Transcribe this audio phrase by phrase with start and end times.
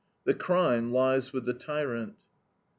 [0.23, 2.15] The crime lies with the tyrant."